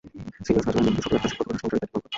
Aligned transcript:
Serious 0.45 0.65
কাজ 0.65 0.73
মানে 0.75 0.83
নিয়মিত 0.85 1.03
ছবি 1.03 1.13
আঁকা, 1.17 1.27
শিক্ষকতা 1.31 1.51
করা, 1.51 1.57
সংসারের 1.61 1.71
দায়িত্ব 1.79 1.91
পালন 1.95 2.01
করা। 2.03 2.07